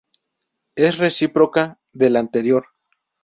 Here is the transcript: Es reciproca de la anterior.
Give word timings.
Es 0.75 0.97
reciproca 0.97 1.79
de 1.93 2.09
la 2.09 2.21
anterior. 2.21 2.69